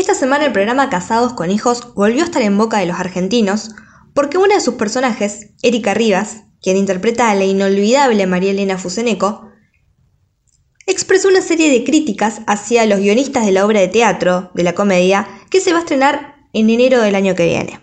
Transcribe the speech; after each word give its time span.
Esta 0.00 0.14
semana 0.14 0.46
el 0.46 0.52
programa 0.52 0.88
Casados 0.88 1.34
con 1.34 1.50
Hijos 1.50 1.92
volvió 1.92 2.22
a 2.22 2.24
estar 2.24 2.40
en 2.40 2.56
boca 2.56 2.78
de 2.78 2.86
los 2.86 2.98
argentinos 2.98 3.72
porque 4.14 4.38
una 4.38 4.54
de 4.54 4.62
sus 4.62 4.76
personajes, 4.76 5.50
Erika 5.60 5.92
Rivas, 5.92 6.44
quien 6.62 6.78
interpreta 6.78 7.30
a 7.30 7.34
la 7.34 7.44
inolvidable 7.44 8.26
María 8.26 8.52
Elena 8.52 8.78
Fuseneco, 8.78 9.50
expresó 10.86 11.28
una 11.28 11.42
serie 11.42 11.70
de 11.70 11.84
críticas 11.84 12.40
hacia 12.46 12.86
los 12.86 13.00
guionistas 13.00 13.44
de 13.44 13.52
la 13.52 13.66
obra 13.66 13.80
de 13.80 13.88
teatro, 13.88 14.50
de 14.54 14.62
la 14.62 14.74
comedia, 14.74 15.28
que 15.50 15.60
se 15.60 15.70
va 15.70 15.80
a 15.80 15.82
estrenar 15.82 16.46
en 16.54 16.70
enero 16.70 17.02
del 17.02 17.14
año 17.14 17.34
que 17.34 17.44
viene. 17.44 17.78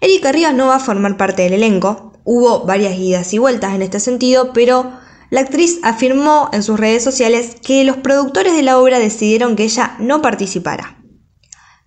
Erika 0.00 0.30
Rivas 0.30 0.54
no 0.54 0.68
va 0.68 0.76
a 0.76 0.78
formar 0.78 1.16
parte 1.16 1.42
del 1.42 1.54
elenco, 1.54 2.12
hubo 2.22 2.60
varias 2.60 2.96
idas 2.96 3.34
y 3.34 3.38
vueltas 3.38 3.74
en 3.74 3.82
este 3.82 3.98
sentido, 3.98 4.52
pero 4.52 4.92
la 5.32 5.40
actriz 5.40 5.78
afirmó 5.82 6.50
en 6.52 6.62
sus 6.62 6.78
redes 6.78 7.02
sociales 7.02 7.56
que 7.64 7.84
los 7.84 7.96
productores 7.96 8.54
de 8.54 8.60
la 8.60 8.78
obra 8.78 8.98
decidieron 8.98 9.56
que 9.56 9.64
ella 9.64 9.96
no 9.98 10.20
participara. 10.20 10.98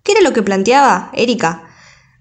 ¿Qué 0.02 0.12
era 0.12 0.20
lo 0.22 0.32
que 0.32 0.42
planteaba 0.42 1.10
Erika? 1.12 1.62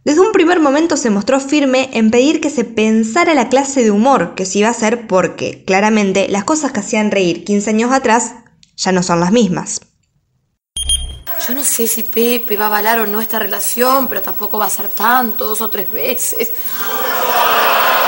Desde 0.04 0.22
un 0.22 0.32
primer 0.34 0.60
momento 0.60 0.98
se 0.98 1.10
mostró 1.10 1.40
firme 1.40 1.90
en 1.94 2.12
pedir 2.12 2.42
que 2.42 2.52
se 2.52 2.64
pensara 2.64 3.34
la 3.34 3.50
clase 3.50 3.84
de 3.84 3.90
humor 3.90 4.36
que 4.36 4.46
se 4.46 4.60
iba 4.60 4.68
a 4.68 4.72
hacer 4.72 5.08
porque, 5.08 5.64
claramente, 5.66 6.28
las 6.30 6.44
cosas 6.44 6.72
que 6.72 6.82
hacían 6.82 7.10
reír 7.10 7.44
15 7.44 7.72
años 7.72 7.92
atrás 7.92 8.36
ya 8.76 8.92
no 8.92 9.02
son 9.02 9.20
las 9.20 9.32
mismas. 9.32 9.82
Yo 11.48 11.56
no 11.56 11.64
sé 11.64 11.88
si 11.88 12.04
Pepe 12.04 12.56
va 12.56 12.66
a 12.66 12.68
avalar 12.68 13.00
o 13.00 13.08
no 13.08 13.20
esta 13.20 13.40
relación, 13.40 14.08
pero 14.08 14.22
tampoco 14.22 14.60
va 14.60 14.68
a 14.68 14.70
ser 14.70 14.90
tanto, 14.90 15.48
dos 15.48 15.60
o 15.62 15.70
tres 15.72 15.92
veces. 15.92 16.52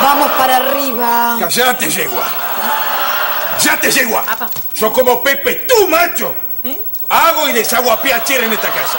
Vamos 0.00 0.30
para 0.38 0.58
arriba. 0.58 1.36
Callate, 1.40 1.90
yegua. 1.90 2.47
¡Ya 3.68 3.78
te 3.78 3.90
yegua! 3.90 4.24
Yo 4.76 4.90
como 4.94 5.22
Pepe, 5.22 5.66
tú, 5.68 5.88
macho. 5.90 6.34
¿Eh? 6.64 6.74
Hago 7.10 7.50
y 7.50 7.52
deshago 7.52 7.92
a 7.92 8.00
PHR 8.00 8.44
en 8.44 8.52
esta 8.54 8.72
casa. 8.72 8.98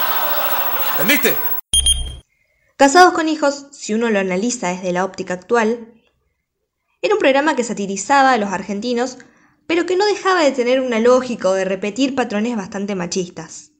¿Entendiste? 0.92 1.36
Casados 2.76 3.14
con 3.14 3.28
hijos, 3.28 3.66
si 3.72 3.96
uno 3.96 4.12
lo 4.12 4.20
analiza 4.20 4.68
desde 4.68 4.92
la 4.92 5.06
óptica 5.06 5.34
actual, 5.34 5.92
era 7.02 7.16
un 7.16 7.20
programa 7.20 7.56
que 7.56 7.64
satirizaba 7.64 8.34
a 8.34 8.38
los 8.38 8.52
argentinos, 8.52 9.18
pero 9.66 9.88
que 9.88 9.96
no 9.96 10.06
dejaba 10.06 10.44
de 10.44 10.52
tener 10.52 10.82
una 10.82 11.00
lógica 11.00 11.50
o 11.50 11.54
de 11.54 11.66
repetir 11.66 12.14
patrones 12.14 12.56
bastante 12.56 12.94
machistas. 12.94 13.72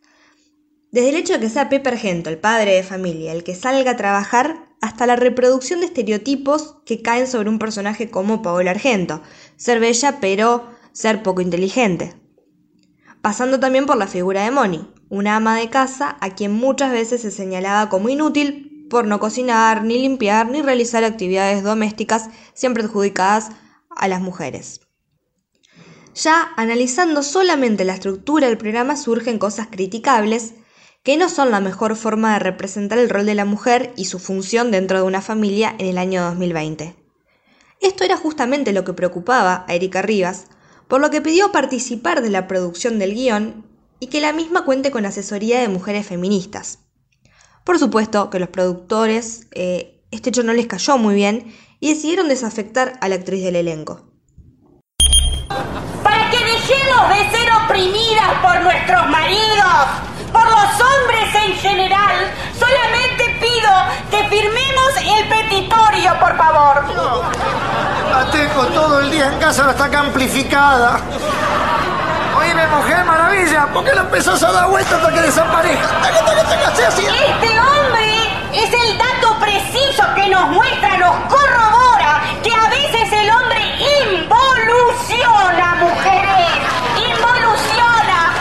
Desde 0.90 1.10
el 1.10 1.18
hecho 1.18 1.34
de 1.34 1.42
que 1.42 1.50
sea 1.52 1.70
Pepe 1.70 1.90
Argento, 1.90 2.32
el 2.32 2.40
padre 2.40 2.74
de 2.74 2.82
familia, 2.82 3.34
el 3.34 3.44
que 3.44 3.54
salga 3.54 3.92
a 3.92 3.98
trabajar, 3.98 4.66
hasta 4.82 5.06
la 5.06 5.18
reproducción 5.18 5.82
de 5.82 5.86
estereotipos 5.86 6.78
que 6.84 7.04
caen 7.04 7.28
sobre 7.28 7.50
un 7.50 7.60
personaje 7.60 8.10
como 8.10 8.42
Paola 8.42 8.72
Argento, 8.72 9.22
ser 9.56 9.80
bella 9.80 10.18
pero 10.20 10.79
ser 11.00 11.24
poco 11.24 11.40
inteligente. 11.40 12.14
Pasando 13.22 13.58
también 13.58 13.86
por 13.86 13.96
la 13.96 14.06
figura 14.06 14.44
de 14.44 14.52
Moni, 14.52 14.94
una 15.08 15.38
ama 15.38 15.56
de 15.56 15.70
casa 15.70 16.18
a 16.20 16.32
quien 16.32 16.52
muchas 16.52 16.92
veces 16.92 17.22
se 17.22 17.32
señalaba 17.32 17.88
como 17.88 18.10
inútil 18.10 18.86
por 18.90 19.08
no 19.08 19.18
cocinar, 19.18 19.86
ni 19.86 20.00
limpiar, 20.00 20.50
ni 20.50 20.62
realizar 20.62 21.06
actividades 21.06 21.64
domésticas 21.64 22.30
siempre 22.54 22.84
adjudicadas 22.84 23.52
a 23.90 24.10
las 24.10 24.20
mujeres. 24.20 24.82
Ya 26.16 26.52
analizando 26.58 27.24
solamente 27.24 27.86
la 27.86 27.94
estructura 27.94 28.48
del 28.48 28.58
programa 28.58 28.98
surgen 28.98 29.40
cosas 29.40 29.68
criticables 29.68 30.56
que 31.04 31.16
no 31.16 31.30
son 31.30 31.52
la 31.52 31.62
mejor 31.62 31.96
forma 31.96 32.34
de 32.34 32.40
representar 32.40 33.00
el 33.00 33.10
rol 33.10 33.26
de 33.26 33.36
la 33.36 33.46
mujer 33.46 33.94
y 33.96 34.04
su 34.06 34.20
función 34.20 34.70
dentro 34.70 34.98
de 34.98 35.06
una 35.06 35.22
familia 35.22 35.74
en 35.80 35.86
el 35.86 35.98
año 35.98 36.24
2020. 36.24 36.94
Esto 37.80 38.04
era 38.04 38.18
justamente 38.18 38.74
lo 38.74 38.84
que 38.84 38.92
preocupaba 38.92 39.64
a 39.66 39.76
Erika 39.76 40.02
Rivas, 40.02 40.48
por 40.90 41.00
lo 41.00 41.12
que 41.12 41.22
pidió 41.22 41.54
participar 41.54 42.22
de 42.22 42.32
la 42.32 42.48
producción 42.48 43.00
del 43.00 43.14
guion 43.14 43.64
y 44.00 44.08
que 44.08 44.20
la 44.20 44.34
misma 44.34 44.66
cuente 44.66 44.92
con 44.92 45.06
asesoría 45.06 45.62
de 45.62 45.70
mujeres 45.70 46.08
feministas. 46.08 46.80
Por 47.64 47.78
supuesto 47.78 48.30
que 48.30 48.40
los 48.40 48.50
productores 48.50 49.48
eh, 49.52 50.02
este 50.12 50.32
hecho 50.32 50.42
no 50.42 50.54
les 50.54 50.66
cayó 50.66 50.98
muy 50.98 51.14
bien 51.14 51.54
y 51.80 51.94
decidieron 51.94 52.28
desafectar 52.28 52.98
a 53.02 53.08
la 53.08 53.16
actriz 53.16 53.44
del 53.44 53.58
elenco. 53.58 54.10
Para 56.04 56.32
que 56.32 56.38
dejemos 56.38 57.10
de 57.10 57.38
ser 57.38 57.50
oprimidas 57.64 58.42
por 58.42 58.60
nuestros 58.64 59.08
maridos, 59.10 59.86
por 60.34 60.46
los 60.46 60.82
hombres 60.82 61.36
en 61.46 61.54
general, 61.54 62.32
solamente 62.58 63.26
pido 63.40 63.72
que 64.10 64.28
firmemos 64.28 64.92
el 64.98 65.30
petitorio, 65.30 66.20
por 66.20 66.36
favor. 66.36 66.84
La 68.10 68.32
tengo 68.32 68.66
todo 68.74 69.02
el 69.02 69.12
día 69.12 69.32
en 69.32 69.39
casa, 69.50 69.64
no 69.64 69.72
está 69.72 69.86
acá 69.86 70.00
amplificada. 70.02 71.02
Oíme, 72.38 72.68
mujer 72.68 73.04
maravilla, 73.04 73.66
¿por 73.74 73.84
qué 73.84 73.96
no 73.96 74.02
empezás 74.02 74.44
a 74.44 74.52
dar 74.52 74.70
vueltas 74.70 74.94
hasta 74.94 75.12
que 75.12 75.22
desaparezca? 75.22 75.90
Este 76.08 77.60
hombre 77.60 78.10
es 78.54 78.72
el 78.72 78.98
dato 79.00 79.40
preciso 79.40 80.04
que 80.14 80.30
nos 80.30 80.50
muestra, 80.50 80.98
nos 81.00 81.16
corrobora 81.34 82.22
que 82.44 82.52
a 82.52 82.70
veces 82.70 83.12
el 83.12 83.32
hombre 83.32 83.60
involuciona, 84.04 85.76
mujeres. 85.80 86.50
Involuciona. 87.10 88.36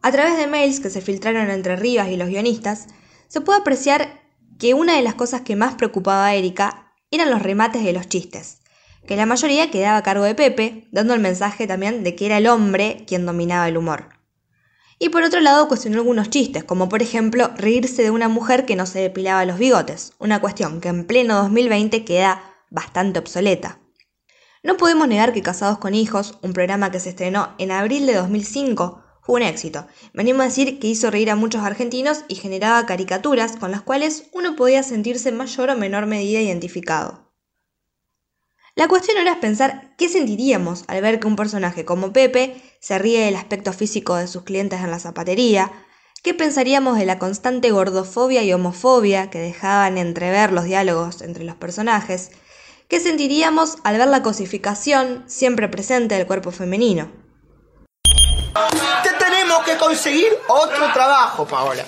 A 0.00 0.10
través 0.10 0.38
de 0.38 0.46
mails 0.46 0.80
que 0.80 0.88
se 0.88 1.02
filtraron 1.02 1.50
entre 1.50 1.76
Rivas 1.76 2.08
y 2.08 2.16
los 2.16 2.28
guionistas, 2.28 2.86
se 3.28 3.42
puede 3.42 3.60
apreciar 3.60 4.22
que 4.58 4.72
una 4.72 4.96
de 4.96 5.02
las 5.02 5.16
cosas 5.16 5.42
que 5.42 5.54
más 5.54 5.74
preocupaba 5.74 6.24
a 6.24 6.34
Erika 6.34 6.94
eran 7.10 7.28
los 7.28 7.42
remates 7.42 7.84
de 7.84 7.92
los 7.92 8.08
chistes 8.08 8.60
que 9.08 9.16
la 9.16 9.24
mayoría 9.24 9.70
quedaba 9.70 9.96
a 9.96 10.02
cargo 10.02 10.24
de 10.24 10.34
Pepe, 10.34 10.86
dando 10.92 11.14
el 11.14 11.20
mensaje 11.20 11.66
también 11.66 12.04
de 12.04 12.14
que 12.14 12.26
era 12.26 12.36
el 12.36 12.46
hombre 12.46 13.04
quien 13.06 13.24
dominaba 13.24 13.66
el 13.66 13.78
humor. 13.78 14.10
Y 14.98 15.08
por 15.08 15.22
otro 15.22 15.40
lado 15.40 15.66
cuestionó 15.66 15.96
algunos 15.96 16.28
chistes, 16.28 16.62
como 16.62 16.90
por 16.90 17.00
ejemplo 17.00 17.50
reírse 17.56 18.02
de 18.02 18.10
una 18.10 18.28
mujer 18.28 18.66
que 18.66 18.76
no 18.76 18.84
se 18.84 19.00
depilaba 19.00 19.46
los 19.46 19.58
bigotes, 19.58 20.12
una 20.18 20.42
cuestión 20.42 20.82
que 20.82 20.88
en 20.88 21.06
pleno 21.06 21.36
2020 21.36 22.04
queda 22.04 22.42
bastante 22.70 23.18
obsoleta. 23.18 23.78
No 24.62 24.76
podemos 24.76 25.08
negar 25.08 25.32
que 25.32 25.40
Casados 25.40 25.78
con 25.78 25.94
Hijos, 25.94 26.38
un 26.42 26.52
programa 26.52 26.90
que 26.90 27.00
se 27.00 27.08
estrenó 27.08 27.54
en 27.56 27.70
abril 27.70 28.04
de 28.04 28.14
2005, 28.14 29.02
fue 29.22 29.36
un 29.36 29.42
éxito. 29.46 29.86
Venimos 30.12 30.42
a 30.42 30.48
decir 30.48 30.78
que 30.78 30.88
hizo 30.88 31.10
reír 31.10 31.30
a 31.30 31.36
muchos 31.36 31.62
argentinos 31.62 32.26
y 32.28 32.34
generaba 32.34 32.84
caricaturas 32.84 33.56
con 33.56 33.70
las 33.70 33.80
cuales 33.80 34.28
uno 34.34 34.54
podía 34.54 34.82
sentirse 34.82 35.30
en 35.30 35.38
mayor 35.38 35.70
o 35.70 35.76
menor 35.78 36.04
medida 36.04 36.42
identificado. 36.42 37.27
La 38.78 38.86
cuestión 38.86 39.18
ahora 39.18 39.32
es 39.32 39.38
pensar 39.38 39.90
qué 39.98 40.08
sentiríamos 40.08 40.84
al 40.86 41.02
ver 41.02 41.18
que 41.18 41.26
un 41.26 41.34
personaje 41.34 41.84
como 41.84 42.12
Pepe 42.12 42.62
se 42.78 42.96
ríe 42.96 43.24
del 43.24 43.34
aspecto 43.34 43.72
físico 43.72 44.14
de 44.14 44.28
sus 44.28 44.44
clientes 44.44 44.78
en 44.78 44.92
la 44.92 45.00
zapatería, 45.00 45.72
qué 46.22 46.32
pensaríamos 46.32 46.96
de 46.96 47.04
la 47.04 47.18
constante 47.18 47.72
gordofobia 47.72 48.44
y 48.44 48.52
homofobia 48.52 49.30
que 49.30 49.40
dejaban 49.40 49.98
entrever 49.98 50.52
los 50.52 50.62
diálogos 50.62 51.22
entre 51.22 51.42
los 51.42 51.56
personajes, 51.56 52.30
qué 52.86 53.00
sentiríamos 53.00 53.78
al 53.82 53.98
ver 53.98 54.06
la 54.06 54.22
cosificación 54.22 55.24
siempre 55.26 55.66
presente 55.66 56.14
del 56.14 56.28
cuerpo 56.28 56.52
femenino. 56.52 57.10
Te 59.02 59.10
tenemos 59.18 59.58
que 59.64 59.76
conseguir 59.76 60.28
otro 60.46 60.92
trabajo, 60.92 61.44
Paola. 61.44 61.84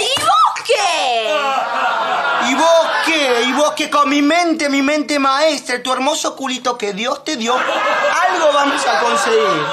¿Y 0.00 0.20
vos 0.22 0.53
qué? 0.64 2.50
¿Y 2.50 2.54
vos 2.54 2.86
qué? 3.06 3.42
¿Y 3.48 3.52
vos 3.52 3.72
qué 3.76 3.90
con 3.90 4.08
mi 4.08 4.22
mente, 4.22 4.68
mi 4.68 4.82
mente 4.82 5.18
maestra, 5.18 5.82
tu 5.82 5.92
hermoso 5.92 6.34
culito 6.36 6.76
que 6.76 6.92
Dios 6.92 7.24
te 7.24 7.36
dio, 7.36 7.54
algo 7.54 8.52
vamos 8.52 8.82
a 8.86 9.00
conseguir? 9.00 9.66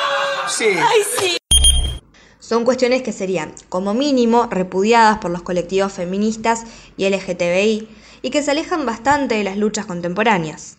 Sí. 0.47 0.65
Ay, 0.67 1.01
sí. 1.17 1.37
Son 2.39 2.65
cuestiones 2.65 3.01
que 3.01 3.13
serían, 3.13 3.53
como 3.69 3.93
mínimo, 3.93 4.47
repudiadas 4.51 5.19
por 5.19 5.31
los 5.31 5.41
colectivos 5.41 5.93
feministas 5.93 6.65
y 6.97 7.07
LGTBI 7.07 7.87
y 8.21 8.29
que 8.29 8.43
se 8.43 8.51
alejan 8.51 8.85
bastante 8.85 9.35
de 9.35 9.43
las 9.43 9.57
luchas 9.57 9.85
contemporáneas. 9.85 10.77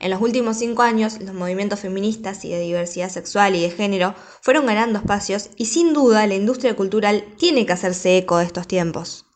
En 0.00 0.10
los 0.10 0.20
últimos 0.20 0.56
cinco 0.58 0.82
años, 0.82 1.20
los 1.20 1.34
movimientos 1.34 1.80
feministas 1.80 2.44
y 2.44 2.50
de 2.50 2.60
diversidad 2.60 3.10
sexual 3.10 3.56
y 3.56 3.62
de 3.62 3.70
género 3.70 4.14
fueron 4.40 4.66
ganando 4.66 5.00
espacios 5.00 5.50
y 5.56 5.66
sin 5.66 5.92
duda 5.92 6.26
la 6.26 6.34
industria 6.34 6.76
cultural 6.76 7.24
tiene 7.36 7.66
que 7.66 7.72
hacerse 7.72 8.16
eco 8.16 8.38
de 8.38 8.44
estos 8.44 8.68
tiempos. 8.68 9.27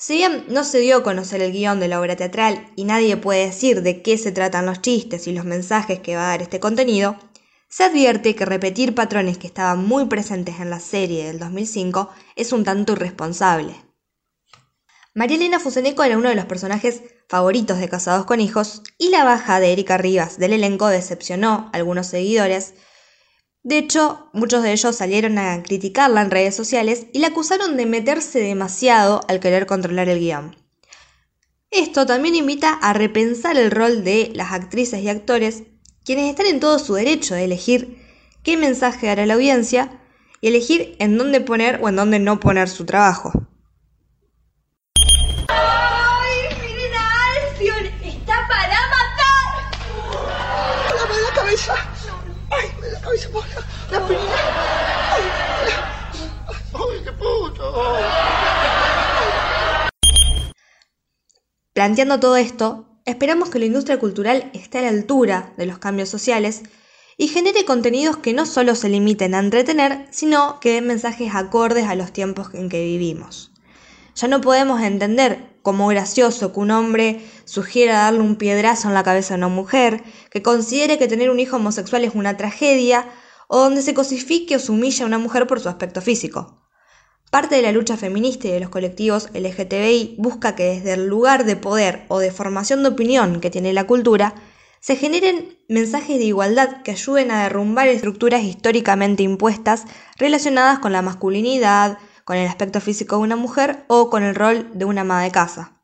Si 0.00 0.14
bien 0.14 0.44
no 0.46 0.62
se 0.62 0.78
dio 0.78 0.98
a 0.98 1.02
conocer 1.02 1.42
el 1.42 1.50
guion 1.50 1.80
de 1.80 1.88
la 1.88 2.00
obra 2.00 2.14
teatral 2.14 2.70
y 2.76 2.84
nadie 2.84 3.16
puede 3.16 3.46
decir 3.46 3.82
de 3.82 4.00
qué 4.00 4.16
se 4.16 4.30
tratan 4.30 4.64
los 4.64 4.80
chistes 4.80 5.26
y 5.26 5.32
los 5.32 5.44
mensajes 5.44 5.98
que 5.98 6.14
va 6.14 6.26
a 6.26 6.28
dar 6.28 6.42
este 6.42 6.60
contenido, 6.60 7.16
se 7.68 7.82
advierte 7.82 8.36
que 8.36 8.44
repetir 8.44 8.94
patrones 8.94 9.38
que 9.38 9.48
estaban 9.48 9.84
muy 9.84 10.06
presentes 10.06 10.60
en 10.60 10.70
la 10.70 10.78
serie 10.78 11.26
del 11.26 11.40
2005 11.40 12.10
es 12.36 12.52
un 12.52 12.62
tanto 12.62 12.92
irresponsable. 12.92 13.74
María 15.14 15.36
Elena 15.36 15.58
Fuseneco 15.58 16.04
era 16.04 16.16
uno 16.16 16.28
de 16.28 16.36
los 16.36 16.44
personajes 16.44 17.02
favoritos 17.28 17.78
de 17.78 17.88
Casados 17.88 18.24
con 18.24 18.40
Hijos 18.40 18.82
y 18.98 19.10
la 19.10 19.24
baja 19.24 19.58
de 19.58 19.72
Erika 19.72 19.98
Rivas 19.98 20.38
del 20.38 20.52
elenco 20.52 20.86
decepcionó 20.86 21.70
a 21.72 21.76
algunos 21.76 22.06
seguidores 22.06 22.74
de 23.68 23.76
hecho, 23.76 24.30
muchos 24.32 24.62
de 24.62 24.72
ellos 24.72 24.96
salieron 24.96 25.36
a 25.36 25.62
criticarla 25.62 26.22
en 26.22 26.30
redes 26.30 26.56
sociales 26.56 27.04
y 27.12 27.18
la 27.18 27.26
acusaron 27.26 27.76
de 27.76 27.84
meterse 27.84 28.40
demasiado 28.40 29.20
al 29.28 29.40
querer 29.40 29.66
controlar 29.66 30.08
el 30.08 30.20
guion. 30.20 30.56
Esto 31.70 32.06
también 32.06 32.34
invita 32.34 32.72
a 32.72 32.94
repensar 32.94 33.58
el 33.58 33.70
rol 33.70 34.04
de 34.04 34.32
las 34.34 34.52
actrices 34.52 35.02
y 35.02 35.10
actores, 35.10 35.64
quienes 36.02 36.30
están 36.30 36.46
en 36.46 36.60
todo 36.60 36.78
su 36.78 36.94
derecho 36.94 37.34
de 37.34 37.44
elegir 37.44 37.98
qué 38.42 38.56
mensaje 38.56 39.08
dar 39.08 39.20
a 39.20 39.26
la 39.26 39.34
audiencia 39.34 40.00
y 40.40 40.48
elegir 40.48 40.96
en 40.98 41.18
dónde 41.18 41.42
poner 41.42 41.78
o 41.82 41.90
en 41.90 41.96
dónde 41.96 42.20
no 42.20 42.40
poner 42.40 42.70
su 42.70 42.86
trabajo. 42.86 43.32
¡Ay, 53.18 53.26
me 53.26 53.30
la 53.30 53.30
cabeza, 53.30 53.30
por 53.30 53.48
la, 53.48 53.98
la 53.98 54.06
pirina! 54.06 54.32
¡Ay, 55.10 55.22
¡Ay, 56.74 57.04
qué 57.04 57.12
puto! 57.12 57.96
Planteando 61.72 62.20
todo 62.20 62.36
esto, 62.36 63.00
esperamos 63.04 63.50
que 63.50 63.58
la 63.58 63.66
industria 63.66 63.98
cultural 63.98 64.50
esté 64.52 64.78
a 64.78 64.82
la 64.82 64.88
altura 64.88 65.52
de 65.56 65.66
los 65.66 65.78
cambios 65.78 66.08
sociales 66.08 66.62
y 67.16 67.28
genere 67.28 67.64
contenidos 67.64 68.16
que 68.18 68.32
no 68.32 68.46
solo 68.46 68.74
se 68.74 68.88
limiten 68.88 69.34
a 69.34 69.40
entretener, 69.40 70.06
sino 70.10 70.60
que 70.60 70.74
den 70.74 70.86
mensajes 70.86 71.34
acordes 71.34 71.86
a 71.86 71.96
los 71.96 72.12
tiempos 72.12 72.54
en 72.54 72.68
que 72.68 72.84
vivimos. 72.84 73.52
Ya 74.14 74.28
no 74.28 74.40
podemos 74.40 74.80
entender 74.80 75.57
como 75.68 75.88
gracioso 75.88 76.50
que 76.54 76.60
un 76.60 76.70
hombre 76.70 77.20
sugiera 77.44 78.04
darle 78.04 78.20
un 78.20 78.36
piedrazo 78.36 78.88
en 78.88 78.94
la 78.94 79.02
cabeza 79.02 79.34
a 79.34 79.36
una 79.36 79.48
mujer, 79.48 80.02
que 80.30 80.40
considere 80.40 80.96
que 80.96 81.08
tener 81.08 81.28
un 81.28 81.40
hijo 81.40 81.56
homosexual 81.56 82.04
es 82.04 82.14
una 82.14 82.38
tragedia, 82.38 83.06
o 83.48 83.58
donde 83.58 83.82
se 83.82 83.92
cosifique 83.92 84.56
o 84.56 84.60
se 84.60 84.72
humilla 84.72 85.04
a 85.04 85.06
una 85.08 85.18
mujer 85.18 85.46
por 85.46 85.60
su 85.60 85.68
aspecto 85.68 86.00
físico. 86.00 86.64
Parte 87.30 87.56
de 87.56 87.60
la 87.60 87.72
lucha 87.72 87.98
feminista 87.98 88.48
y 88.48 88.50
de 88.50 88.60
los 88.60 88.70
colectivos 88.70 89.28
LGTBI 89.34 90.14
busca 90.16 90.54
que 90.54 90.64
desde 90.64 90.94
el 90.94 91.06
lugar 91.06 91.44
de 91.44 91.56
poder 91.56 92.06
o 92.08 92.18
de 92.18 92.30
formación 92.30 92.82
de 92.82 92.88
opinión 92.88 93.38
que 93.42 93.50
tiene 93.50 93.74
la 93.74 93.86
cultura, 93.86 94.36
se 94.80 94.96
generen 94.96 95.58
mensajes 95.68 96.16
de 96.16 96.24
igualdad 96.24 96.80
que 96.82 96.92
ayuden 96.92 97.30
a 97.30 97.42
derrumbar 97.42 97.88
estructuras 97.88 98.42
históricamente 98.42 99.22
impuestas 99.22 99.84
relacionadas 100.16 100.78
con 100.78 100.92
la 100.92 101.02
masculinidad, 101.02 101.98
con 102.28 102.36
el 102.36 102.46
aspecto 102.46 102.82
físico 102.82 103.16
de 103.16 103.22
una 103.22 103.36
mujer 103.36 103.86
o 103.88 104.10
con 104.10 104.22
el 104.22 104.34
rol 104.34 104.68
de 104.74 104.84
una 104.84 105.00
ama 105.00 105.22
de 105.22 105.30
casa. 105.30 105.80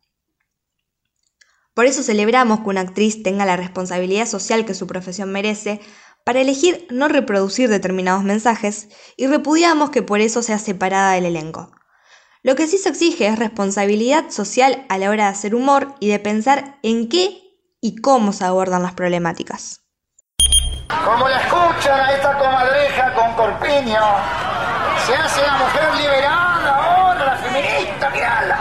Por 1.72 1.86
eso 1.86 2.02
celebramos 2.02 2.60
que 2.60 2.68
una 2.68 2.82
actriz 2.82 3.22
tenga 3.22 3.46
la 3.46 3.56
responsabilidad 3.56 4.26
social 4.26 4.66
que 4.66 4.74
su 4.74 4.86
profesión 4.86 5.32
merece 5.32 5.80
para 6.22 6.42
elegir 6.42 6.86
no 6.90 7.08
reproducir 7.08 7.70
determinados 7.70 8.24
mensajes 8.24 8.90
y 9.16 9.26
repudiamos 9.26 9.88
que 9.88 10.02
por 10.02 10.20
eso 10.20 10.42
sea 10.42 10.58
separada 10.58 11.12
del 11.14 11.24
elenco. 11.24 11.72
Lo 12.42 12.56
que 12.56 12.66
sí 12.66 12.76
se 12.76 12.90
exige 12.90 13.26
es 13.26 13.38
responsabilidad 13.38 14.28
social 14.28 14.84
a 14.90 14.98
la 14.98 15.08
hora 15.08 15.24
de 15.24 15.30
hacer 15.30 15.54
humor 15.54 15.94
y 15.98 16.08
de 16.08 16.18
pensar 16.18 16.78
en 16.82 17.08
qué 17.08 17.40
y 17.80 17.96
cómo 18.02 18.34
se 18.34 18.44
abordan 18.44 18.82
las 18.82 18.92
problemáticas. 18.92 19.80
Como 21.06 21.26
la 21.26 21.40
escuchan 21.40 22.00
a 22.00 22.12
esta 22.12 22.38
comadreja 22.38 23.14
con 23.14 23.32
corpiño, 23.32 24.53
se 25.06 25.16
hace 25.16 25.42
la 25.42 25.52
mujer 25.54 25.94
liberada 25.94 26.74
ahora, 26.74 27.24
la 27.24 27.36
feminista, 27.36 28.10
mirala. 28.10 28.58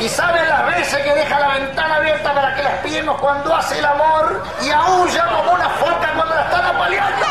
Y 0.00 0.08
saben 0.08 0.48
las 0.48 0.66
veces 0.66 1.02
que 1.02 1.14
deja 1.14 1.40
la 1.40 1.48
ventana 1.48 1.96
abierta 1.96 2.32
para 2.32 2.54
que 2.54 2.62
la 2.62 2.70
espiemos 2.76 3.20
cuando 3.20 3.54
hace 3.54 3.78
el 3.78 3.84
amor 3.84 4.44
y 4.62 4.70
aúlla 4.70 5.26
como 5.26 5.52
una 5.52 5.68
foca 5.70 6.12
cuando 6.14 6.34
la 6.34 6.42
están 6.44 6.66
apaleando. 6.66 7.26